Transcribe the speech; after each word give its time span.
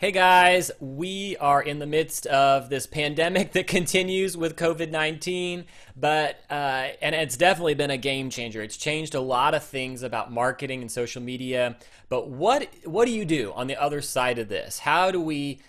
Hey 0.00 0.12
guys, 0.12 0.70
we 0.80 1.36
are 1.36 1.60
in 1.60 1.78
the 1.78 1.84
midst 1.84 2.24
of 2.28 2.70
this 2.70 2.86
pandemic 2.86 3.52
that 3.52 3.66
continues 3.66 4.34
with 4.34 4.56
COVID 4.56 4.90
19, 4.90 5.66
but, 5.94 6.40
uh, 6.48 6.88
and 7.02 7.14
it's 7.14 7.36
definitely 7.36 7.74
been 7.74 7.90
a 7.90 7.98
game 7.98 8.30
changer. 8.30 8.62
It's 8.62 8.78
changed 8.78 9.14
a 9.14 9.20
lot 9.20 9.52
of 9.52 9.62
things 9.62 10.02
about 10.02 10.32
marketing 10.32 10.80
and 10.80 10.90
social 10.90 11.20
media. 11.20 11.76
But 12.08 12.30
what, 12.30 12.66
what 12.84 13.04
do 13.04 13.12
you 13.12 13.26
do 13.26 13.52
on 13.52 13.66
the 13.66 13.76
other 13.76 14.00
side 14.00 14.38
of 14.38 14.48
this? 14.48 14.78
How 14.78 15.10
do 15.10 15.20
we 15.20 15.60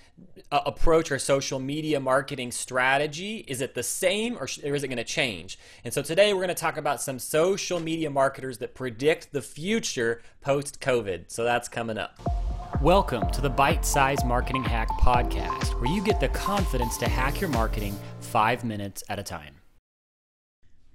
uh, 0.50 0.62
approach 0.66 1.12
our 1.12 1.20
social 1.20 1.60
media 1.60 2.00
marketing 2.00 2.54
strategy? 2.54 3.44
Is 3.50 3.60
it 3.60 3.76
the 3.76 3.84
same 3.84 4.38
or, 4.38 4.48
or 4.64 4.76
is 4.76 4.86
it 4.86 4.88
going 4.88 4.96
to 4.96 5.04
change? 5.04 5.60
And 5.84 5.94
so 5.94 6.02
today 6.02 6.34
we're 6.34 6.40
going 6.40 6.48
to 6.48 6.56
talk 6.56 6.78
about 6.78 7.02
some 7.02 7.20
social 7.20 7.82
media 7.82 8.10
marketers 8.10 8.60
that 8.60 8.76
predict 8.76 9.34
the 9.34 9.42
future 9.42 10.22
post 10.40 10.80
COVID. 10.80 11.26
So 11.28 11.44
that's 11.44 11.68
coming 11.68 11.98
up. 11.98 12.61
Welcome 12.82 13.30
to 13.30 13.42
the 13.42 13.50
Bite 13.50 13.86
Size 13.86 14.26
Marketing 14.26 14.64
Hack 14.64 14.90
Podcast, 15.00 15.80
where 15.80 15.86
you 15.92 16.02
get 16.02 16.20
the 16.20 16.30
confidence 16.30 16.98
to 16.98 17.08
hack 17.08 17.40
your 17.40 17.52
marketing 17.52 17.96
five 18.22 18.64
minutes 18.64 19.04
at 19.08 19.20
a 19.20 19.24
time. 19.24 19.54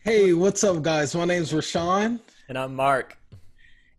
Hey, 0.00 0.32
what's 0.32 0.64
up, 0.64 0.82
guys? 0.82 1.14
My 1.14 1.26
name 1.26 1.42
is 1.42 1.52
Rashawn. 1.52 2.18
And 2.48 2.58
I'm 2.58 2.74
Mark. 2.74 3.16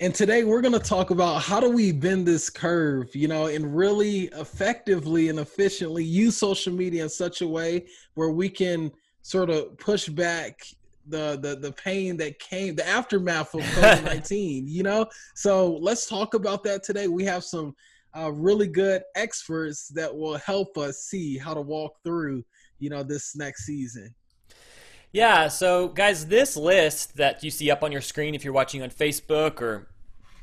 And 0.02 0.14
today 0.14 0.44
we're 0.44 0.60
going 0.60 0.74
to 0.74 0.80
talk 0.80 1.12
about 1.12 1.42
how 1.42 1.62
do 1.62 1.72
we 1.72 1.94
bend 1.94 2.28
this 2.28 2.50
curve, 2.50 3.16
you 3.16 3.30
know, 3.30 3.46
and 3.46 3.74
really 3.74 4.24
effectively 4.34 5.30
and 5.30 5.40
efficiently 5.40 6.04
use 6.04 6.36
social 6.36 6.74
media 6.74 7.04
in 7.04 7.10
such 7.10 7.42
a 7.42 7.48
way 7.48 7.86
where 8.16 8.32
we 8.32 8.50
can 8.50 8.92
sort 9.22 9.50
of 9.50 9.78
push 9.78 10.10
back 10.10 10.60
the 11.10 11.40
the 11.42 11.56
the 11.56 11.72
pain 11.74 12.18
that 12.18 12.40
came, 12.40 12.76
the 12.76 12.88
aftermath 12.88 13.54
of 13.54 13.62
COVID 13.62 14.04
nineteen. 14.04 14.68
you 14.68 14.84
know, 14.84 15.08
so 15.36 15.78
let's 15.82 16.08
talk 16.08 16.34
about 16.34 16.64
that 16.64 16.84
today. 16.84 17.08
We 17.08 17.24
have 17.26 17.44
some 17.44 17.76
uh, 18.18 18.32
really 18.32 18.68
good 18.68 19.04
experts 19.16 19.90
that 19.90 20.16
will 20.16 20.38
help 20.38 20.78
us 20.78 21.00
see 21.00 21.38
how 21.38 21.54
to 21.54 21.62
walk 21.62 21.94
through, 22.04 22.44
you 22.80 22.90
know, 22.90 23.04
this 23.04 23.36
next 23.36 23.66
season. 23.66 24.14
Yeah, 25.12 25.48
so 25.48 25.88
guys, 25.88 26.28
this 26.28 26.58
list 26.58 27.16
that 27.18 27.44
you 27.44 27.52
see 27.52 27.72
up 27.72 27.84
on 27.84 27.92
your 27.92 28.02
screen 28.02 28.36
if 28.36 28.44
you're 28.44 28.54
watching 28.54 28.82
on 28.82 28.90
Facebook 28.90 29.62
or 29.62 29.88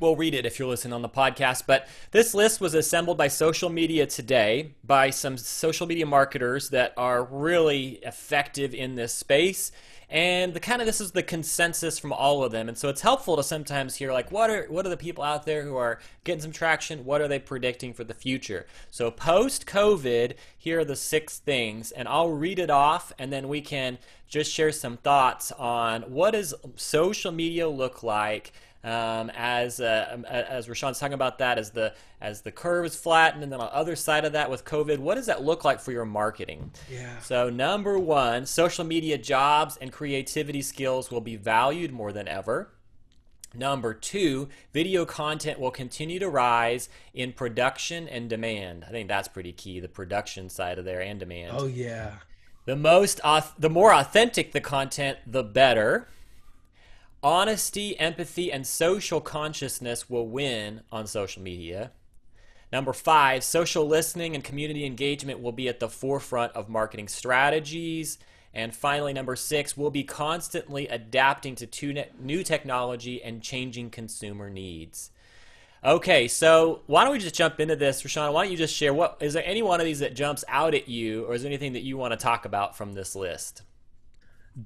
we'll 0.01 0.17
read 0.17 0.35
it 0.35 0.47
if 0.47 0.59
you're 0.59 0.69
listening 0.69 0.93
on 0.93 1.03
the 1.03 1.09
podcast. 1.09 1.65
But 1.67 1.89
this 2.11 2.35
list 2.35 2.61
was 2.61 2.75
assembled 2.75 3.19
by 3.19 3.29
Social 3.29 3.71
Media 3.71 4.07
Today 4.07 4.73
by 4.85 5.11
some 5.11 5.37
social 5.37 5.87
media 5.87 6.07
marketers 6.07 6.71
that 6.71 6.93
are 6.97 7.25
really 7.25 8.01
effective 8.03 8.75
in 8.75 8.95
this 8.95 9.13
space. 9.13 9.73
And 10.11 10.53
the 10.55 10.61
kind 10.61 10.81
of 10.81 10.87
this 10.87 11.01
is 11.01 11.13
the 11.13 11.23
consensus 11.23 11.99
from 11.99 12.13
all 12.13 12.45
of 12.45 12.53
them. 12.53 12.69
And 12.69 12.77
so 12.77 12.89
it's 12.89 13.01
helpful 13.01 13.37
to 13.37 13.43
sometimes 13.43 13.97
hear 13.97 14.13
like 14.13 14.31
what 14.31 14.51
are 14.51 14.67
what 14.69 14.87
are 14.87 14.91
the 14.91 14.97
people 14.97 15.25
out 15.25 15.47
there 15.47 15.63
who 15.63 15.77
are 15.77 15.99
getting 16.25 16.43
some 16.43 16.53
traction? 16.53 17.05
What 17.05 17.21
are 17.21 17.27
they 17.27 17.39
predicting 17.39 17.95
for 17.95 18.05
the 18.05 18.15
future? 18.15 18.67
So 18.91 19.11
post 19.11 19.67
covid 19.67 20.35
here 20.57 20.81
are 20.81 20.85
the 20.85 20.97
six 20.97 21.39
things 21.39 21.91
and 21.91 22.07
i'll 22.09 22.31
read 22.31 22.59
it 22.59 22.71
off 22.71 23.13
and 23.19 23.33
then 23.33 23.49
we 23.49 23.61
can 23.61 23.99
just 24.29 24.53
share 24.53 24.73
some 24.73 24.97
thoughts 24.97 25.53
on 25.53 26.03
what 26.03 26.33
does 26.33 26.55
social 26.77 27.33
media 27.33 27.69
look 27.69 28.03
like 28.03 28.53
um, 28.85 29.31
as 29.35 29.81
uh, 29.81 30.11
um, 30.13 30.25
as 30.27 30.69
Rashawn's 30.69 30.99
talking 30.99 31.15
about 31.15 31.39
that 31.39 31.59
as 31.59 31.71
the 31.71 31.95
as 32.21 32.43
the 32.43 32.53
curve 32.53 32.85
is 32.85 32.95
flattened, 32.95 33.43
and 33.43 33.51
then 33.51 33.61
on 33.61 33.67
the 33.67 33.75
other 33.75 33.97
side 33.97 34.25
of 34.25 34.33
that 34.33 34.51
with 34.51 34.65
COVID, 34.65 34.99
what 34.99 35.15
does 35.15 35.27
that 35.27 35.43
look 35.43 35.65
like 35.65 35.81
for 35.81 35.91
your 35.91 36.05
marketing? 36.05 36.71
Yeah. 36.91 37.19
So 37.21 37.51
number 37.51 37.99
one, 37.99 38.47
social 38.47 38.85
media 38.85 39.19
jobs 39.19 39.79
and 39.79 39.91
creativity 39.91 40.63
skills 40.63 41.11
will 41.11 41.23
be 41.23 41.37
valued 41.37 41.93
more 41.93 42.13
than 42.13 42.29
ever. 42.29 42.71
Number 43.57 43.95
two, 43.95 44.49
video 44.73 45.05
content 45.05 45.59
will 45.61 45.71
continue 45.71 46.19
to 46.19 46.29
rise 46.29 46.89
in 47.15 47.33
production 47.33 48.09
and 48.09 48.29
demand. 48.29 48.85
I 48.87 48.91
think 48.91 49.09
that's 49.09 49.29
pretty 49.29 49.53
key, 49.53 49.81
the 49.81 49.89
production 49.89 50.51
side 50.51 50.79
of 50.79 50.85
there 50.85 51.01
and 51.01 51.19
demand. 51.19 51.53
Oh 51.57 51.67
yeah. 51.67 52.17
The 52.67 52.77
most, 52.77 53.21
the 53.59 53.71
more 53.71 53.95
authentic 53.95 54.53
the 54.53 54.61
content, 54.61 55.19
the 55.27 55.45
better. 55.45 56.09
Honesty, 57.25 57.99
empathy, 57.99 58.53
and 58.53 58.67
social 58.67 59.19
consciousness 59.19 60.11
will 60.11 60.29
win 60.29 60.83
on 60.93 61.07
social 61.07 61.43
media. 61.43 61.91
Number 62.71 62.93
five, 62.93 63.43
social 63.43 63.87
listening 63.87 64.35
and 64.35 64.45
community 64.45 64.85
engagement 64.85 65.41
will 65.41 65.51
be 65.51 65.67
at 65.67 65.81
the 65.81 65.89
forefront 65.89 66.53
of 66.53 66.69
marketing 66.69 67.09
strategies. 67.09 68.19
And 68.53 68.77
finally, 68.77 69.15
number 69.15 69.37
six, 69.37 69.75
we'll 69.75 69.91
be 69.91 70.05
constantly 70.05 70.87
adapting 70.87 71.55
to 71.55 72.05
new 72.21 72.45
technology 72.45 73.23
and 73.23 73.41
changing 73.41 73.89
consumer 73.89 74.51
needs. 74.51 75.11
Okay, 75.83 76.29
so 76.29 76.83
why 76.87 77.05
don't 77.05 77.13
we 77.15 77.19
just 77.19 77.35
jump 77.35 77.59
into 77.59 77.75
this, 77.75 78.03
Rashawn? 78.03 78.35
Why 78.35 78.43
don't 78.43 78.53
you 78.53 78.59
just 78.59 78.75
share 78.75 78.93
what 78.93 79.17
is 79.21 79.33
there 79.33 79.47
any 79.47 79.63
one 79.63 79.81
of 79.81 79.87
these 79.87 80.01
that 80.01 80.15
jumps 80.15 80.45
out 80.47 80.75
at 80.75 80.89
you, 80.91 81.25
or 81.25 81.35
is 81.35 81.43
there 81.43 81.49
anything 81.49 81.73
that 81.73 81.85
you 81.85 81.97
want 81.97 82.13
to 82.13 82.19
talk 82.19 82.45
about 82.45 82.77
from 82.77 82.93
this 82.93 83.17
list? 83.17 83.63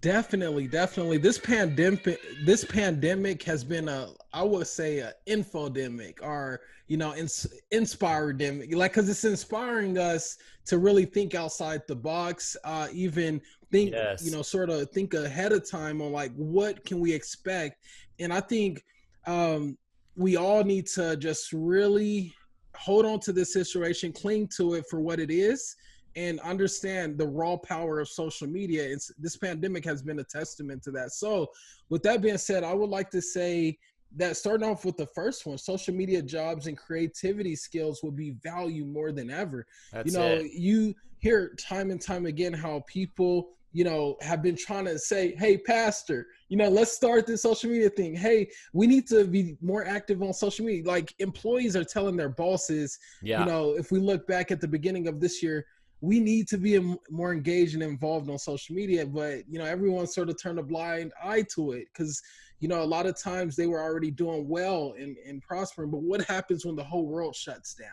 Definitely, 0.01 0.67
definitely. 0.67 1.17
This 1.17 1.39
pandemic, 1.39 2.21
this 2.45 2.65
pandemic 2.65 3.43
has 3.45 3.65
been 3.65 3.89
a, 3.89 4.11
I 4.35 4.43
would 4.43 4.67
say, 4.67 4.99
a 4.99 5.15
infodemic 5.27 6.23
or 6.23 6.61
you 6.89 6.97
know, 6.97 7.15
ins- 7.15 7.47
inspiredemic. 7.73 8.75
Like, 8.75 8.93
cause 8.95 9.09
it's 9.09 9.25
inspiring 9.25 9.99
us 9.99 10.39
to 10.65 10.79
really 10.79 11.05
think 11.05 11.35
outside 11.35 11.83
the 11.87 11.95
box. 11.95 12.57
Uh, 12.65 12.89
even 12.93 13.41
think, 13.71 13.93
yes. 13.93 14.25
you 14.25 14.33
know, 14.33 14.43
sort 14.43 14.71
of 14.71 14.91
think 14.91 15.15
ahead 15.15 15.53
of 15.53 15.69
time 15.71 16.01
on 16.01 16.13
like 16.13 16.33
what 16.35 16.85
can 16.85 16.99
we 16.99 17.13
expect. 17.13 17.85
And 18.19 18.33
I 18.33 18.41
think 18.41 18.83
um, 19.27 19.77
we 20.17 20.37
all 20.37 20.65
need 20.65 20.87
to 20.89 21.17
just 21.17 21.53
really 21.53 22.35
hold 22.75 23.05
on 23.05 23.21
to 23.21 23.33
this 23.33 23.53
situation, 23.53 24.11
cling 24.13 24.49
to 24.57 24.75
it 24.75 24.87
for 24.89 25.01
what 25.01 25.21
it 25.21 25.31
is 25.31 25.77
and 26.17 26.41
understand 26.41 27.19
the 27.19 27.27
raw 27.27 27.57
power 27.57 28.01
of 28.01 28.09
social 28.09 28.47
media. 28.47 28.85
It's 28.85 29.13
this 29.19 29.37
pandemic 29.37 29.85
has 29.85 30.03
been 30.03 30.19
a 30.19 30.25
testament 30.25 30.83
to 30.85 30.91
that. 30.93 31.13
So, 31.13 31.49
with 31.89 32.03
that 32.03 32.23
being 32.23 32.39
said, 32.39 32.65
I 32.65 32.75
would 32.75 32.91
like 32.91 33.11
to 33.11 33.23
say 33.23 33.79
that 34.17 34.37
starting 34.37 34.69
off 34.69 34.85
with 34.85 34.97
the 34.97 35.07
first 35.07 35.47
one, 35.47 35.59
social 35.59 35.95
media 35.95 36.23
jobs 36.23 36.67
and 36.67 36.77
creativity 36.77 37.55
skills 37.55 38.03
will 38.03 38.11
be 38.11 38.31
valued 38.43 38.89
more 38.89 39.13
than 39.13 39.31
ever. 39.31 39.67
That's 39.93 40.11
you 40.11 40.19
know, 40.19 40.27
it. 40.27 40.53
you 40.53 40.95
hear 41.19 41.55
time 41.55 41.91
and 41.91 42.01
time 42.01 42.27
again 42.27 42.53
how 42.53 42.85
people 42.87 43.51
you 43.73 43.85
know, 43.85 44.17
have 44.21 44.43
been 44.43 44.57
trying 44.57 44.87
to 44.87 44.99
say, 44.99 45.35
hey, 45.37 45.59
pastor, 45.59 46.27
you 46.49 46.57
know, 46.57 46.69
let's 46.69 46.93
start 46.93 47.27
this 47.27 47.43
social 47.43 47.71
media 47.71 47.91
thing. 47.91 48.15
Hey, 48.15 48.49
we 48.73 48.87
need 48.87 49.07
to 49.09 49.27
be 49.27 49.57
more 49.61 49.85
active 49.85 50.23
on 50.23 50.33
social 50.33 50.65
media. 50.65 50.85
Like 50.85 51.15
employees 51.19 51.77
are 51.77 51.85
telling 51.85 52.17
their 52.17 52.31
bosses, 52.31 52.99
yeah. 53.23 53.41
you 53.41 53.47
know, 53.47 53.77
if 53.77 53.93
we 53.93 53.99
look 53.99 54.27
back 54.27 54.51
at 54.51 54.61
the 54.61 54.69
beginning 54.69 55.07
of 55.07 55.21
this 55.21 55.43
year, 55.43 55.67
we 56.01 56.21
need 56.21 56.47
to 56.49 56.59
be 56.59 56.79
more 57.11 57.33
engaged 57.33 57.75
and 57.75 57.83
involved 57.83 58.31
on 58.31 58.39
social 58.39 58.75
media 58.75 59.05
but 59.05 59.43
you 59.49 59.59
know 59.59 59.65
everyone 59.65 60.07
sort 60.07 60.29
of 60.29 60.41
turned 60.41 60.59
a 60.59 60.63
blind 60.63 61.13
eye 61.23 61.45
to 61.55 61.73
it 61.73 61.87
because 61.93 62.21
you 62.61 62.69
know 62.69 62.83
a 62.83 62.85
lot 62.85 63.07
of 63.07 63.21
times 63.21 63.57
they 63.57 63.67
were 63.67 63.83
already 63.83 64.11
doing 64.11 64.49
well 64.49 64.95
and, 64.99 65.17
and 65.27 65.43
prospering 65.43 65.91
but 65.91 66.03
what 66.03 66.23
happens 66.23 66.65
when 66.65 66.77
the 66.77 66.85
whole 66.85 67.07
world 67.07 67.35
shuts 67.35 67.75
down? 67.75 67.89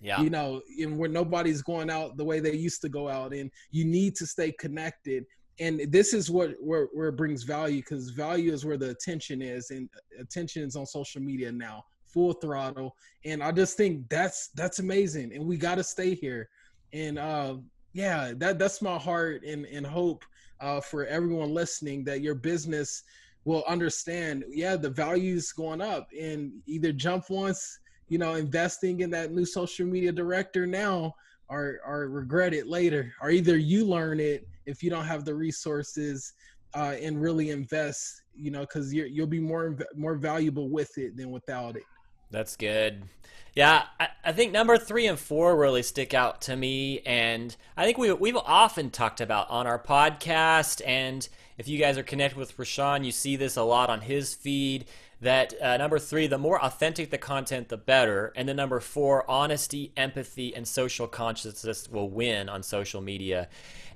Yeah. 0.00 0.22
You 0.22 0.30
know 0.30 0.62
and 0.78 0.96
where 0.96 1.10
nobody's 1.10 1.62
going 1.62 1.90
out 1.90 2.16
the 2.16 2.24
way 2.24 2.40
they 2.40 2.54
used 2.54 2.80
to 2.82 2.88
go 2.88 3.08
out 3.08 3.34
and 3.34 3.50
you 3.70 3.84
need 3.84 4.16
to 4.16 4.26
stay 4.26 4.52
connected. 4.52 5.26
And 5.58 5.92
this 5.92 6.14
is 6.14 6.30
what 6.30 6.52
where, 6.58 6.88
where 6.94 7.08
it 7.08 7.16
brings 7.16 7.42
value 7.42 7.82
because 7.82 8.10
value 8.10 8.52
is 8.52 8.64
where 8.64 8.78
the 8.78 8.90
attention 8.90 9.42
is 9.42 9.70
and 9.70 9.90
uh, 9.94 10.22
attention 10.22 10.62
is 10.62 10.74
on 10.74 10.86
social 10.86 11.20
media 11.20 11.52
now 11.52 11.84
full 12.06 12.32
throttle. 12.32 12.96
And 13.26 13.42
i 13.42 13.52
just 13.52 13.76
think 13.76 14.08
that's 14.08 14.48
that's 14.54 14.78
amazing 14.78 15.34
and 15.34 15.44
we 15.44 15.58
got 15.58 15.74
to 15.74 15.84
stay 15.84 16.14
here 16.14 16.48
and 16.92 17.18
uh, 17.18 17.56
yeah, 17.92 18.32
that 18.36 18.58
that's 18.58 18.82
my 18.82 18.98
heart 18.98 19.42
and 19.44 19.66
and 19.66 19.86
hope 19.86 20.24
uh, 20.60 20.80
for 20.80 21.06
everyone 21.06 21.52
listening 21.52 22.04
that 22.04 22.20
your 22.20 22.34
business 22.34 23.02
will 23.44 23.64
understand. 23.66 24.44
Yeah, 24.50 24.76
the 24.76 24.90
value's 24.90 25.52
going 25.52 25.80
up, 25.80 26.08
and 26.18 26.52
either 26.66 26.92
jump 26.92 27.30
once, 27.30 27.78
you 28.08 28.18
know, 28.18 28.34
investing 28.34 29.00
in 29.00 29.10
that 29.10 29.32
new 29.32 29.46
social 29.46 29.86
media 29.86 30.12
director 30.12 30.66
now, 30.66 31.14
or 31.48 31.80
or 31.86 32.08
regret 32.08 32.54
it 32.54 32.66
later, 32.66 33.12
or 33.20 33.30
either 33.30 33.56
you 33.56 33.84
learn 33.84 34.20
it 34.20 34.46
if 34.66 34.82
you 34.82 34.90
don't 34.90 35.06
have 35.06 35.24
the 35.24 35.34
resources 35.34 36.34
uh, 36.74 36.94
and 37.00 37.20
really 37.20 37.50
invest, 37.50 38.22
you 38.34 38.50
know, 38.50 38.60
because 38.60 38.92
you'll 38.92 39.26
be 39.26 39.40
more 39.40 39.76
more 39.96 40.14
valuable 40.14 40.68
with 40.68 40.96
it 40.98 41.16
than 41.16 41.30
without 41.30 41.76
it. 41.76 41.82
That's 42.30 42.56
good. 42.56 43.02
Yeah, 43.54 43.82
I, 43.98 44.08
I, 44.24 44.32
think 44.32 44.52
number 44.52 44.78
three 44.78 45.08
and 45.08 45.18
four 45.18 45.56
really 45.56 45.82
stick 45.82 46.14
out 46.14 46.42
to 46.42 46.54
me, 46.54 47.00
and 47.00 47.54
I 47.76 47.84
think 47.84 47.98
we 47.98 48.12
we've 48.12 48.36
often 48.36 48.90
talked 48.90 49.20
about 49.20 49.50
on 49.50 49.66
our 49.66 49.78
podcast. 49.78 50.80
And 50.86 51.28
if 51.58 51.66
you 51.66 51.76
guys 51.76 51.98
are 51.98 52.04
connected 52.04 52.38
with 52.38 52.56
Rashawn, 52.56 53.04
you 53.04 53.10
see 53.10 53.34
this 53.34 53.56
a 53.56 53.62
lot 53.62 53.90
on 53.90 54.02
his 54.02 54.34
feed. 54.34 54.84
That 55.22 55.52
uh, 55.60 55.76
number 55.76 55.98
three, 55.98 56.26
the 56.26 56.38
more 56.38 56.62
authentic 56.64 57.10
the 57.10 57.18
content, 57.18 57.68
the 57.68 57.76
better. 57.76 58.32
And 58.34 58.48
then 58.48 58.56
number 58.56 58.80
four, 58.80 59.30
honesty, 59.30 59.92
empathy, 59.96 60.54
and 60.54 60.66
social 60.66 61.06
consciousness 61.06 61.88
will 61.90 62.08
win 62.08 62.48
on 62.48 62.62
social 62.62 63.02
media. 63.02 63.48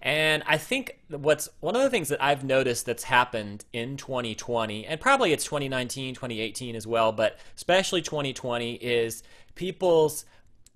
And 0.02 0.42
I 0.46 0.58
think 0.58 0.98
what's 1.08 1.48
one 1.60 1.74
of 1.74 1.82
the 1.82 1.88
things 1.88 2.10
that 2.10 2.22
I've 2.22 2.44
noticed 2.44 2.84
that's 2.84 3.04
happened 3.04 3.64
in 3.72 3.96
2020, 3.96 4.84
and 4.84 5.00
probably 5.00 5.32
it's 5.32 5.44
2019, 5.44 6.14
2018 6.14 6.76
as 6.76 6.86
well, 6.86 7.10
but 7.10 7.38
especially 7.56 8.02
2020, 8.02 8.74
is 8.74 9.22
people's 9.54 10.26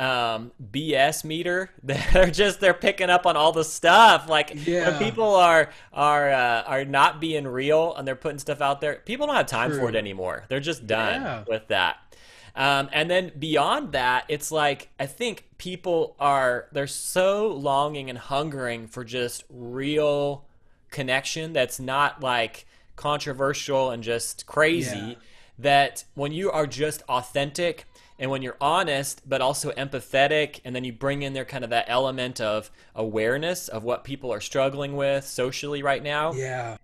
um, 0.01 0.53
BS 0.73 1.25
meter. 1.25 1.71
They're 1.83 2.31
just 2.31 2.61
they're 2.61 2.75
picking 2.75 3.11
up 3.11 3.27
on 3.27 3.37
all 3.37 3.53
the 3.53 3.65
stuff. 3.65 4.29
Like 4.29 4.53
Yeah. 4.67 4.91
when 4.91 4.99
people 4.99 5.35
are 5.35 5.71
are 5.93 6.31
uh, 6.31 6.63
are 6.63 6.85
not 6.85 7.21
being 7.21 7.47
real 7.47 7.95
and 7.97 8.07
they're 8.07 8.15
putting 8.17 8.39
stuff 8.39 8.61
out 8.61 8.81
there, 8.81 8.97
people 9.05 9.27
don't 9.27 9.35
have 9.37 9.47
time 9.47 9.73
for 9.73 9.89
it 9.89 9.97
anymore. 9.97 10.45
They're 10.49 10.61
just 10.61 10.87
done 10.87 11.23
Yeah. 11.23 11.45
with 11.49 11.67
that. 11.69 11.97
Um, 12.55 12.89
and 12.93 13.09
then 13.11 13.31
beyond 13.39 13.93
that, 13.93 14.25
it's 14.29 14.51
like 14.53 14.89
I 15.01 15.07
think 15.07 15.45
people 15.59 16.17
are 16.21 16.67
they're 16.73 16.87
so 16.87 17.49
longing 17.49 18.09
and 18.11 18.19
hungering 18.19 18.87
for 18.89 19.05
just 19.05 19.45
real 19.51 20.45
connection 20.91 21.53
that's 21.53 21.79
not 21.81 22.23
like 22.23 22.67
controversial 22.97 23.91
and 23.91 24.03
just 24.03 24.47
crazy. 24.47 24.97
Yeah. 24.97 25.15
That 25.61 26.05
when 26.15 26.31
you 26.31 26.53
are 26.53 26.69
just 26.69 27.03
authentic 27.09 27.85
and 28.19 28.31
when 28.31 28.43
you're 28.43 28.57
honest 28.61 29.23
but 29.29 29.41
also 29.41 29.71
empathetic 29.73 30.61
and 30.65 30.75
then 30.75 30.85
you 30.85 30.93
bring 30.93 31.23
in 31.23 31.33
there 31.33 31.45
kind 31.45 31.65
of 31.65 31.71
that 31.71 31.85
element 31.89 32.41
of 32.41 32.71
awareness 32.95 33.69
of 33.69 33.85
what 33.85 34.05
people 34.05 34.33
are 34.33 34.41
struggling 34.41 34.97
with 34.97 35.25
socially 35.25 35.83
right 35.83 36.03
now 36.03 36.33
Yeah. 36.33 36.77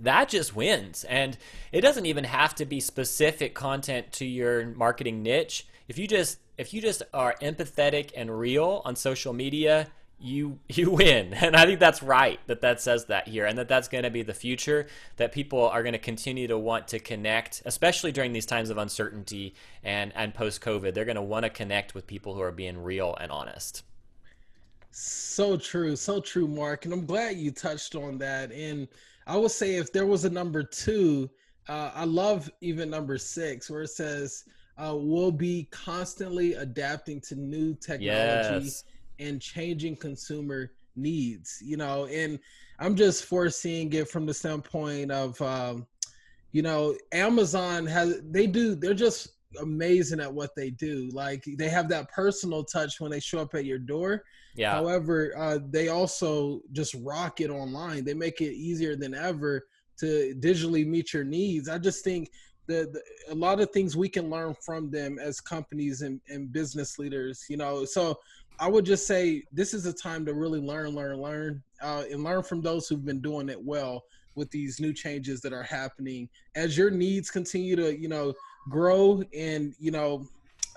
that 0.00 0.28
just 0.28 0.56
wins. 0.56 1.04
And 1.04 1.36
it 1.70 1.80
doesn't 1.82 2.06
even 2.06 2.24
have 2.24 2.54
to 2.56 2.64
be 2.64 2.80
specific 2.80 3.54
content 3.54 4.10
to 4.12 4.24
your 4.24 4.66
marketing 4.66 5.22
niche. 5.22 5.66
If 5.88 5.98
you 5.98 6.06
just 6.08 6.38
if 6.58 6.72
you 6.74 6.80
just 6.80 7.02
are 7.14 7.34
empathetic 7.40 8.10
and 8.16 8.38
real 8.38 8.82
on 8.84 8.94
social 8.96 9.32
media, 9.32 9.88
you 10.22 10.58
you 10.68 10.90
win. 10.90 11.34
And 11.34 11.56
I 11.56 11.66
think 11.66 11.80
that's 11.80 12.02
right 12.02 12.40
that 12.46 12.60
that 12.62 12.80
says 12.80 13.06
that 13.06 13.28
here 13.28 13.46
and 13.46 13.58
that 13.58 13.68
that's 13.68 13.88
going 13.88 14.04
to 14.04 14.10
be 14.10 14.22
the 14.22 14.34
future 14.34 14.86
that 15.16 15.32
people 15.32 15.68
are 15.68 15.82
going 15.82 15.92
to 15.92 15.98
continue 15.98 16.46
to 16.48 16.58
want 16.58 16.88
to 16.88 16.98
connect, 16.98 17.62
especially 17.64 18.12
during 18.12 18.32
these 18.32 18.46
times 18.46 18.70
of 18.70 18.78
uncertainty 18.78 19.54
and 19.82 20.12
and 20.14 20.34
post 20.34 20.60
COVID. 20.60 20.94
They're 20.94 21.04
going 21.04 21.16
to 21.16 21.22
want 21.22 21.44
to 21.44 21.50
connect 21.50 21.94
with 21.94 22.06
people 22.06 22.34
who 22.34 22.40
are 22.40 22.52
being 22.52 22.82
real 22.82 23.16
and 23.20 23.30
honest. 23.30 23.84
So 24.90 25.56
true, 25.56 25.96
so 25.96 26.20
true, 26.20 26.46
Mark. 26.46 26.84
And 26.84 26.92
I'm 26.92 27.06
glad 27.06 27.36
you 27.36 27.50
touched 27.50 27.94
on 27.94 28.18
that. 28.18 28.52
And 28.52 28.88
I 29.26 29.36
would 29.36 29.50
say 29.50 29.76
if 29.76 29.90
there 29.90 30.04
was 30.06 30.26
a 30.26 30.30
number 30.30 30.62
two, 30.62 31.30
uh, 31.68 31.92
I 31.94 32.04
love 32.04 32.50
even 32.60 32.90
number 32.90 33.16
six, 33.16 33.70
where 33.70 33.82
it 33.82 33.88
says, 33.88 34.44
uh, 34.76 34.94
we'll 34.94 35.32
be 35.32 35.66
constantly 35.70 36.54
adapting 36.54 37.20
to 37.22 37.36
new 37.36 37.74
technology 37.74 38.64
Yes. 38.66 38.84
And 39.22 39.40
changing 39.40 39.96
consumer 39.96 40.72
needs, 40.96 41.58
you 41.64 41.76
know. 41.76 42.06
And 42.06 42.38
I'm 42.78 42.96
just 42.96 43.24
foreseeing 43.24 43.92
it 43.92 44.08
from 44.08 44.26
the 44.26 44.34
standpoint 44.34 45.10
of, 45.10 45.40
um, 45.40 45.86
you 46.52 46.62
know, 46.62 46.94
Amazon 47.12 47.86
has, 47.86 48.20
they 48.30 48.46
do, 48.46 48.74
they're 48.74 48.94
just 48.94 49.28
amazing 49.60 50.20
at 50.20 50.32
what 50.32 50.50
they 50.56 50.70
do. 50.70 51.08
Like 51.12 51.44
they 51.58 51.68
have 51.68 51.88
that 51.90 52.10
personal 52.10 52.64
touch 52.64 53.00
when 53.00 53.10
they 53.10 53.20
show 53.20 53.38
up 53.38 53.54
at 53.54 53.64
your 53.64 53.78
door. 53.78 54.24
Yeah. 54.54 54.72
However, 54.72 55.32
uh, 55.36 55.58
they 55.70 55.88
also 55.88 56.60
just 56.72 56.94
rock 57.02 57.40
it 57.40 57.50
online. 57.50 58.04
They 58.04 58.14
make 58.14 58.40
it 58.40 58.52
easier 58.52 58.96
than 58.96 59.14
ever 59.14 59.66
to 60.00 60.34
digitally 60.40 60.86
meet 60.86 61.12
your 61.12 61.24
needs. 61.24 61.68
I 61.68 61.78
just 61.78 62.04
think 62.04 62.30
that 62.66 62.92
the, 62.92 63.02
a 63.32 63.34
lot 63.34 63.60
of 63.60 63.70
things 63.70 63.96
we 63.96 64.08
can 64.08 64.30
learn 64.30 64.54
from 64.64 64.90
them 64.90 65.18
as 65.18 65.40
companies 65.40 66.02
and, 66.02 66.20
and 66.28 66.52
business 66.52 66.98
leaders, 66.98 67.44
you 67.48 67.56
know. 67.56 67.84
So 67.84 68.18
I 68.58 68.68
would 68.68 68.84
just 68.84 69.06
say 69.06 69.42
this 69.52 69.74
is 69.74 69.86
a 69.86 69.92
time 69.92 70.24
to 70.26 70.34
really 70.34 70.60
learn, 70.60 70.90
learn, 70.90 71.20
learn, 71.20 71.62
uh, 71.82 72.04
and 72.10 72.22
learn 72.22 72.42
from 72.42 72.60
those 72.60 72.88
who've 72.88 73.04
been 73.04 73.20
doing 73.20 73.48
it 73.48 73.62
well 73.62 74.04
with 74.34 74.50
these 74.50 74.80
new 74.80 74.92
changes 74.92 75.40
that 75.42 75.52
are 75.52 75.62
happening. 75.62 76.28
As 76.54 76.76
your 76.76 76.90
needs 76.90 77.30
continue 77.30 77.76
to, 77.76 77.98
you 77.98 78.08
know, 78.08 78.32
grow 78.70 79.22
and, 79.36 79.74
you 79.78 79.90
know, 79.90 80.26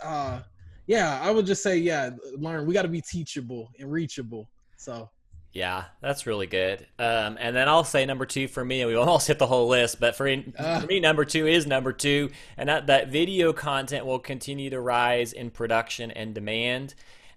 uh, 0.03 0.41
yeah, 0.87 1.19
I 1.21 1.31
would 1.31 1.45
just 1.45 1.63
say, 1.63 1.77
yeah, 1.77 2.11
learn. 2.37 2.65
We 2.65 2.73
got 2.73 2.83
to 2.83 2.87
be 2.87 3.01
teachable 3.01 3.71
and 3.79 3.91
reachable. 3.91 4.49
So, 4.77 5.09
Yeah, 5.53 5.85
that's 6.01 6.27
really 6.27 6.47
good. 6.47 6.85
Um, 6.99 7.37
and 7.39 7.55
then 7.55 7.69
I'll 7.69 7.85
say 7.85 8.05
number 8.05 8.25
two 8.25 8.47
for 8.47 8.63
me, 8.63 8.81
and 8.81 8.89
we 8.89 8.95
almost 8.97 9.27
hit 9.27 9.39
the 9.39 9.47
whole 9.47 9.67
list, 9.67 9.99
but 9.99 10.15
for, 10.15 10.29
Ah. 10.59 10.79
for 10.81 10.87
me, 10.87 10.99
number 10.99 11.23
two 11.25 11.47
is 11.47 11.65
number 11.65 11.93
two, 11.93 12.29
and 12.57 12.67
that, 12.67 12.87
that 12.87 13.07
video 13.07 13.53
content 13.53 14.05
will 14.05 14.19
continue 14.19 14.69
to 14.69 14.79
rise 14.79 15.33
in 15.33 15.49
production 15.49 16.11
and 16.11 16.35
demand. 16.35 16.93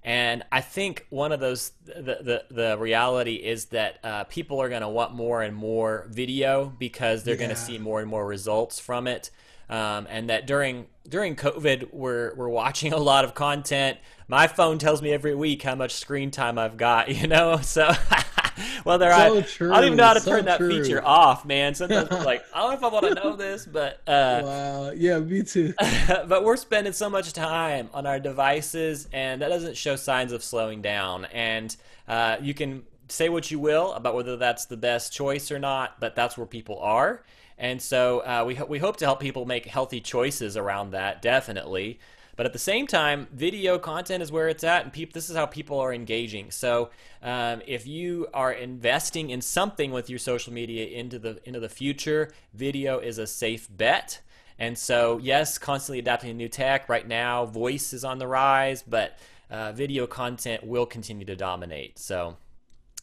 And 0.08 0.42
I 0.50 0.62
think 0.62 1.06
one 1.10 1.32
of 1.32 1.40
those, 1.40 1.72
the, 1.84 1.92
the, 2.00 2.44
the 2.50 2.78
reality 2.78 3.34
is 3.34 3.66
that 3.66 3.98
uh, 4.02 4.24
people 4.24 4.58
are 4.62 4.70
going 4.70 4.80
to 4.80 4.88
want 4.88 5.12
more 5.12 5.42
and 5.42 5.54
more 5.54 6.06
video 6.08 6.72
because 6.78 7.24
they're 7.24 7.36
going 7.36 7.50
to 7.50 7.56
see 7.56 7.76
more 7.76 8.00
and 8.00 8.08
more 8.08 8.26
results 8.26 8.80
from 8.80 9.06
it. 9.06 9.30
Um, 9.68 10.06
and 10.08 10.30
that 10.30 10.46
during 10.46 10.86
during 11.06 11.36
COVID, 11.36 11.92
we're 11.92 12.34
we're 12.36 12.48
watching 12.48 12.92
a 12.94 12.96
lot 12.96 13.26
of 13.26 13.34
content. 13.34 13.98
My 14.28 14.46
phone 14.46 14.78
tells 14.78 15.02
me 15.02 15.12
every 15.12 15.34
week 15.34 15.62
how 15.62 15.74
much 15.74 15.92
screen 15.92 16.30
time 16.30 16.58
I've 16.58 16.78
got, 16.78 17.08
you 17.14 17.26
know. 17.26 17.58
So 17.58 17.90
whether 18.84 19.10
So 19.10 19.12
I 19.12 19.42
true, 19.42 19.72
I 19.72 19.80
don't 19.80 19.86
even 19.86 19.96
know 19.96 20.04
how 20.04 20.14
to 20.14 20.20
so 20.20 20.30
turn 20.30 20.44
that 20.46 20.58
true. 20.58 20.68
feature 20.68 21.04
off, 21.04 21.44
man. 21.44 21.74
Sometimes 21.74 22.10
I'm 22.10 22.22
like, 22.22 22.44
I 22.52 22.60
don't 22.60 22.70
know 22.70 22.76
if 22.76 22.84
I 22.84 22.88
want 22.88 23.06
to 23.06 23.10
know 23.12 23.36
this, 23.36 23.66
but 23.66 24.02
uh, 24.06 24.42
wow, 24.42 24.90
yeah, 24.90 25.18
me 25.18 25.42
too. 25.42 25.74
but 26.06 26.44
we're 26.44 26.56
spending 26.56 26.92
so 26.92 27.08
much 27.08 27.32
time 27.32 27.90
on 27.94 28.06
our 28.06 28.18
devices, 28.20 29.08
and 29.12 29.42
that 29.42 29.48
doesn't 29.48 29.76
show 29.76 29.96
signs 29.96 30.32
of 30.32 30.42
slowing 30.42 30.82
down. 30.82 31.26
And 31.26 31.74
uh, 32.06 32.36
you 32.40 32.54
can 32.54 32.82
say 33.08 33.28
what 33.28 33.50
you 33.50 33.58
will 33.58 33.92
about 33.92 34.14
whether 34.14 34.36
that's 34.36 34.66
the 34.66 34.76
best 34.76 35.12
choice 35.12 35.50
or 35.50 35.58
not, 35.58 36.00
but 36.00 36.14
that's 36.14 36.36
where 36.36 36.46
people 36.46 36.78
are. 36.80 37.22
And 37.56 37.80
so 37.82 38.20
uh, 38.20 38.44
we, 38.46 38.54
ho- 38.54 38.66
we 38.66 38.78
hope 38.78 38.96
to 38.98 39.04
help 39.04 39.20
people 39.20 39.44
make 39.44 39.66
healthy 39.66 40.00
choices 40.00 40.56
around 40.56 40.92
that, 40.92 41.22
definitely. 41.22 41.98
But 42.38 42.46
at 42.46 42.52
the 42.52 42.58
same 42.60 42.86
time, 42.86 43.26
video 43.32 43.80
content 43.80 44.22
is 44.22 44.30
where 44.30 44.48
it's 44.48 44.62
at, 44.62 44.84
and 44.84 45.12
this 45.12 45.28
is 45.28 45.34
how 45.34 45.46
people 45.46 45.80
are 45.80 45.92
engaging. 45.92 46.52
So 46.52 46.90
um, 47.20 47.62
if 47.66 47.84
you 47.84 48.28
are 48.32 48.52
investing 48.52 49.30
in 49.30 49.40
something 49.40 49.90
with 49.90 50.08
your 50.08 50.20
social 50.20 50.52
media 50.52 50.86
into 50.86 51.18
the 51.18 51.40
into 51.42 51.58
the 51.58 51.68
future, 51.68 52.30
video 52.54 53.00
is 53.00 53.18
a 53.18 53.26
safe 53.26 53.66
bet. 53.68 54.20
And 54.56 54.78
so, 54.78 55.18
yes, 55.18 55.58
constantly 55.58 55.98
adapting 55.98 56.30
to 56.30 56.34
new 56.34 56.48
tech. 56.48 56.88
Right 56.88 57.08
now, 57.08 57.44
voice 57.44 57.92
is 57.92 58.04
on 58.04 58.18
the 58.18 58.28
rise, 58.28 58.84
but 58.86 59.18
uh, 59.50 59.72
video 59.72 60.06
content 60.06 60.64
will 60.64 60.86
continue 60.86 61.26
to 61.26 61.34
dominate. 61.34 61.98
So 61.98 62.36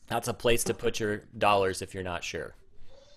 that's 0.08 0.30
a 0.30 0.34
place 0.34 0.64
to 0.64 0.74
put 0.74 1.02
your 1.02 1.24
dollars 1.38 1.82
if 1.82 1.94
you're 1.94 2.04
not 2.04 2.24
sure. 2.24 2.56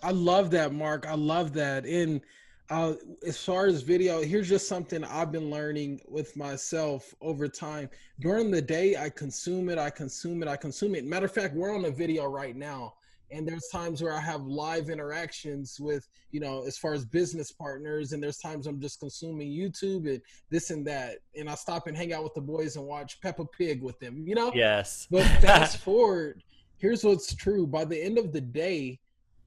I 0.03 0.11
love 0.11 0.50
that, 0.50 0.73
Mark. 0.73 1.06
I 1.06 1.14
love 1.14 1.53
that. 1.53 1.85
And 1.87 2.23
uh, 2.70 2.94
as 3.26 3.43
far 3.43 3.67
as 3.67 3.82
video, 3.82 4.23
here's 4.23 4.49
just 4.49 4.69
something 4.69 5.03
I've 5.05 5.32
been 5.32 5.50
learning 5.50 6.00
with 6.06 6.37
myself 6.37 7.15
over 7.20 7.49
time. 7.49 7.88
During 8.20 8.50
the 8.50 8.61
day, 8.61 8.97
I 8.97 9.09
consume 9.09 9.70
it, 9.70 9.79
I 9.79 9.91
consume 9.91 10.43
it, 10.43 10.49
I 10.49 10.57
consume 10.57 10.95
it. 10.95 11.07
Matter 11.07 11.26
of 11.26 11.33
fact, 11.33 11.54
we're 11.54 11.75
on 11.75 11.87
a 11.87 11.90
video 11.90 12.26
right 12.26 12.54
now. 12.54 12.95
And 13.31 13.47
there's 13.47 13.69
times 13.69 14.02
where 14.02 14.14
I 14.14 14.21
have 14.21 14.43
live 14.47 14.88
interactions 14.88 15.78
with, 15.78 16.09
you 16.31 16.40
know, 16.40 16.64
as 16.66 16.78
far 16.78 16.95
as 16.95 17.04
business 17.04 17.52
partners. 17.52 18.12
And 18.12 18.23
there's 18.23 18.38
times 18.38 18.66
I'm 18.66 18.81
just 18.81 19.00
consuming 19.00 19.49
YouTube 19.49 20.09
and 20.09 20.21
this 20.49 20.71
and 20.71 20.87
that. 20.87 21.16
And 21.37 21.49
I 21.49 21.54
stop 21.54 21.88
and 21.88 21.97
hang 21.97 22.14
out 22.14 22.25
with 22.25 22.33
the 22.33 22.40
boys 22.40 22.76
and 22.76 22.87
watch 22.87 23.21
Peppa 23.21 23.45
Pig 23.45 23.83
with 23.83 23.99
them, 24.00 24.25
you 24.26 24.35
know? 24.35 24.50
Yes. 24.54 25.07
But 25.11 25.25
fast 25.43 25.76
forward, 25.85 26.43
here's 26.78 27.04
what's 27.04 27.35
true. 27.35 27.66
By 27.66 27.85
the 27.85 28.02
end 28.02 28.16
of 28.16 28.33
the 28.33 28.40
day, 28.40 28.99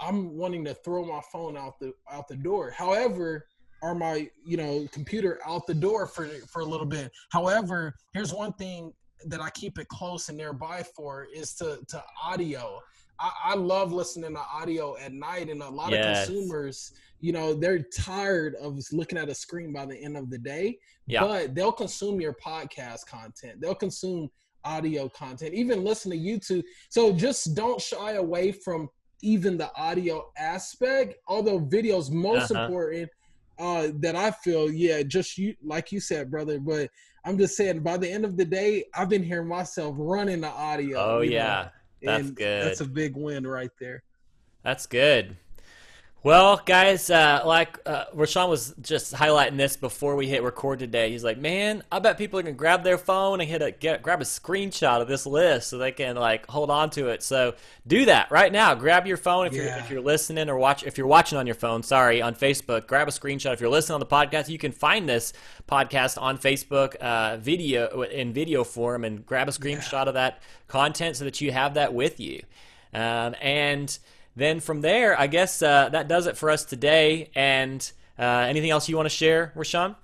I'm 0.01 0.36
wanting 0.36 0.65
to 0.65 0.74
throw 0.74 1.05
my 1.05 1.22
phone 1.31 1.55
out 1.58 1.79
the 1.79 1.93
out 2.12 2.27
the 2.27 2.36
door. 2.36 2.72
However, 2.72 3.46
or 3.81 3.96
my 3.96 4.29
you 4.46 4.58
know 4.58 4.88
computer 4.91 5.39
out 5.46 5.67
the 5.67 5.74
door 5.74 6.08
for 6.08 6.27
for 6.51 6.62
a 6.62 6.65
little 6.65 6.86
bit. 6.86 7.12
However, 7.31 7.93
here's 8.13 8.34
one 8.34 8.53
thing 8.53 8.93
that 9.25 9.39
I 9.39 9.50
keep 9.51 9.77
it 9.77 9.88
close 9.88 10.29
and 10.29 10.38
nearby 10.38 10.84
for 10.96 11.27
is 11.34 11.53
to 11.55 11.79
to 11.89 12.03
audio. 12.24 12.79
I, 13.20 13.31
I 13.46 13.55
love 13.55 13.91
listening 13.93 14.34
to 14.34 14.39
audio 14.39 14.98
at 14.98 15.13
night, 15.13 15.50
and 15.50 15.62
a 15.62 15.70
lot 15.70 15.91
Yes. 15.91 16.27
of 16.27 16.34
consumers, 16.34 16.91
you 17.20 17.31
know, 17.31 17.53
they're 17.53 17.86
tired 17.96 18.55
of 18.55 18.79
looking 18.91 19.20
at 19.20 19.29
a 19.29 19.36
screen 19.36 19.72
by 19.72 19.86
the 19.86 19.96
end 19.96 20.17
of 20.17 20.29
the 20.31 20.39
day. 20.39 20.79
Yeah. 21.05 21.22
But 21.24 21.53
they'll 21.53 21.72
consume 21.72 22.20
your 22.20 22.34
podcast 22.34 23.05
content. 23.05 23.62
They'll 23.62 23.75
consume 23.75 24.29
audio 24.63 25.10
content, 25.10 25.53
even 25.53 25.84
listen 25.84 26.12
to 26.12 26.17
YouTube. 26.17 26.63
So 26.89 27.12
just 27.13 27.55
don't 27.55 27.81
shy 27.81 28.13
away 28.13 28.51
from 28.51 28.89
even 29.24 29.58
the 29.58 29.72
audio 29.75 30.25
aspect. 30.38 31.16
Although 31.28 31.60
video's 31.60 32.10
most 32.12 32.51
Uh-huh. 32.51 32.63
important, 32.63 33.10
uh, 33.60 33.90
that 34.00 34.16
I 34.16 34.32
feel, 34.32 34.72
yeah, 34.72 35.04
just 35.04 35.38
you 35.38 35.56
like 35.63 35.92
you 35.92 36.00
said, 36.00 36.32
brother. 36.32 36.60
But 36.60 36.90
I'm 37.25 37.38
just 37.38 37.56
saying, 37.56 37.82
by 37.82 37.98
the 37.98 38.10
end 38.10 38.25
of 38.25 38.36
the 38.38 38.46
day, 38.46 38.86
I've 38.96 39.10
been 39.10 39.24
hearing 39.24 39.48
myself 39.48 39.96
running 40.00 40.42
the 40.42 40.48
audio. 40.50 41.00
Oh 41.00 41.22
you 41.22 41.32
know, 41.32 41.36
yeah, 41.36 41.70
that's 42.01 42.28
and 42.28 42.36
good. 42.36 42.66
That's 42.66 42.82
a 42.82 42.86
big 42.86 43.16
win 43.16 43.46
right 43.46 43.72
there. 43.80 44.04
That's 44.63 44.86
good. 44.88 45.38
Well, 46.24 46.62
guys, 46.63 47.10
uh, 47.10 47.42
like 47.48 47.80
uh, 47.84 48.06
Rashawn 48.16 48.48
was 48.48 48.75
just 48.80 49.12
highlighting 49.12 49.58
this 49.58 49.75
before 49.75 50.16
we 50.16 50.28
hit 50.28 50.44
record 50.44 50.78
today. 50.78 51.10
He's 51.10 51.24
like, 51.24 51.40
"Man, 51.40 51.82
I 51.92 51.98
bet 51.98 52.20
people 52.20 52.40
are 52.40 52.44
gonna 52.44 52.54
grab 52.54 52.84
their 52.84 53.00
phone 53.00 53.42
and 53.42 53.50
hit 53.50 53.63
a 53.63 53.72
get 53.72 54.04
grab 54.04 54.22
a 54.22 54.24
screenshot 54.24 55.01
of 55.01 55.08
this 55.08 55.25
list 55.25 55.70
so 55.70 55.80
they 55.80 55.92
can 55.92 56.16
like 56.16 56.46
hold 56.46 56.70
on 56.70 56.92
to 56.92 57.08
it." 57.08 57.24
So 57.24 57.56
do 57.88 58.06
that 58.06 58.30
right 58.30 58.51
now. 58.51 58.75
Grab 58.75 59.08
your 59.08 59.18
phone 59.18 59.48
if 59.48 59.54
you're 59.54 59.66
if 59.66 59.90
you're 59.90 60.00
listening 60.00 60.48
or 60.48 60.60
watch 60.60 60.84
if 60.84 60.96
you're 60.96 61.08
watching 61.08 61.40
on 61.40 61.48
your 61.48 61.56
phone. 61.56 61.82
Sorry, 61.82 62.22
on 62.22 62.36
Facebook, 62.36 62.86
grab 62.86 63.08
a 63.08 63.12
screenshot. 63.12 63.54
If 63.54 63.60
you're 63.60 63.72
listening 63.72 63.96
on 63.96 64.00
the 64.00 64.06
podcast, 64.06 64.48
you 64.48 64.60
can 64.60 64.74
find 64.74 65.10
this 65.10 65.34
podcast 65.68 66.22
on 66.22 66.38
Facebook, 66.38 66.98
uh, 66.98 67.38
video 67.38 68.04
in 68.04 68.32
video 68.32 68.63
form, 68.63 69.06
and 69.06 69.25
grab 69.25 69.50
a 69.50 69.51
screenshot 69.51 70.04
yeah. 70.04 70.04
of 70.04 70.13
that 70.13 70.44
content 70.68 71.16
so 71.16 71.25
that 71.25 71.42
you 71.42 71.51
have 71.51 71.74
that 71.74 71.96
with 71.96 72.20
you. 72.20 72.44
Um, 72.94 73.36
and 73.42 73.98
then 74.35 74.59
from 74.59 74.81
there, 74.81 75.19
I 75.19 75.27
guess 75.27 75.61
uh, 75.61 75.89
that 75.89 76.07
does 76.07 76.27
it 76.27 76.38
for 76.38 76.50
us 76.50 76.63
today. 76.63 77.29
And 77.35 77.91
uh, 78.17 78.23
anything 78.23 78.69
else 78.69 78.88
you 78.88 78.95
want 78.95 79.07
to 79.07 79.15
share, 79.15 79.51
Rashawn? 79.55 79.95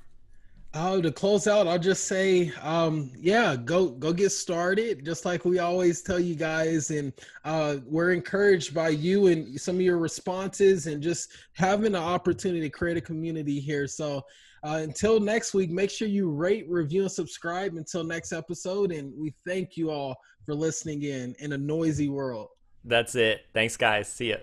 Oh, 0.73 1.01
to 1.01 1.11
close 1.11 1.47
out, 1.47 1.65
I'll 1.65 1.79
just 1.79 2.05
say, 2.07 2.51
um, 2.61 3.09
yeah, 3.17 3.55
go 3.55 3.87
go 3.87 4.11
get 4.11 4.31
started. 4.31 5.03
Just 5.03 5.25
like 5.25 5.45
we 5.45 5.59
always 5.59 6.01
tell 6.01 6.19
you 6.19 6.35
guys, 6.35 6.91
and 6.91 7.13
uh, 7.45 7.77
we're 7.85 8.11
encouraged 8.11 8.75
by 8.75 8.89
you 8.89 9.27
and 9.27 9.59
some 9.59 9.75
of 9.75 9.81
your 9.81 9.97
responses, 9.97 10.85
and 10.85 11.01
just 11.01 11.31
having 11.53 11.93
the 11.93 11.99
opportunity 11.99 12.61
to 12.61 12.69
create 12.69 12.97
a 12.97 13.01
community 13.01 13.59
here. 13.59 13.87
So 13.87 14.23
uh, 14.63 14.81
until 14.83 15.19
next 15.19 15.53
week, 15.53 15.71
make 15.71 15.89
sure 15.89 16.07
you 16.07 16.29
rate, 16.29 16.65
review, 16.69 17.03
and 17.03 17.11
subscribe. 17.11 17.75
Until 17.75 18.03
next 18.03 18.33
episode, 18.33 18.91
and 18.91 19.13
we 19.17 19.33
thank 19.47 19.77
you 19.77 19.89
all 19.89 20.17
for 20.45 20.53
listening 20.53 21.01
in 21.03 21.33
in 21.39 21.53
a 21.53 21.57
noisy 21.57 22.09
world. 22.09 22.49
That's 22.87 23.15
it. 23.15 23.45
Thanks, 23.53 23.77
guys. 23.77 24.07
See 24.07 24.29
ya. 24.29 24.37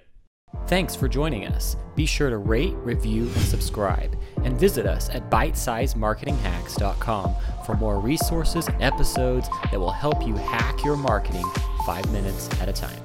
Thanks 0.66 0.94
for 0.94 1.08
joining 1.08 1.48
us. 1.48 1.76
Be 1.96 2.06
sure 2.06 2.30
to 2.30 2.38
rate, 2.38 2.74
review, 2.76 3.24
and 3.24 3.42
subscribe, 3.42 4.16
and 4.44 4.56
visit 4.58 4.86
us 4.86 5.10
at 5.10 5.28
bitesizemarketinghacks.com 5.30 7.34
for 7.66 7.74
more 7.74 8.00
resources 8.00 8.66
and 8.68 8.82
episodes 8.82 9.46
that 9.70 9.78
will 9.78 9.90
help 9.90 10.26
you 10.26 10.34
hack 10.36 10.82
your 10.84 10.96
marketing 10.96 11.44
five 11.86 12.10
minutes 12.12 12.48
at 12.60 12.68
a 12.68 12.72
time. 12.72 13.03